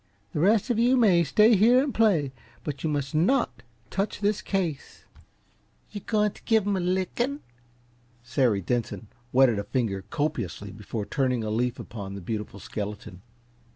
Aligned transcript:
The 0.33 0.39
rest 0.39 0.71
of 0.71 0.79
you 0.79 0.97
may 0.97 1.23
stay 1.23 1.55
here 1.55 1.83
and 1.83 1.93
play, 1.93 2.31
but 2.63 2.83
you 2.83 2.89
must 2.89 3.13
NOT 3.13 3.61
touch 3.91 4.19
this 4.19 4.41
case." 4.41 5.05
"Yuh 5.91 6.01
going 6.01 6.31
t' 6.31 6.41
give 6.43 6.65
'em 6.65 6.75
a 6.75 6.79
lickin'?" 6.79 7.41
Sary 8.23 8.61
Denson 8.61 9.09
wetted 9.31 9.59
a 9.59 9.63
finger 9.63 10.01
copiously 10.09 10.71
before 10.71 11.05
turning 11.05 11.43
a 11.43 11.51
leaf 11.51 11.77
upon 11.77 12.15
the 12.15 12.19
beautiful 12.21 12.59
skeleton. 12.59 13.21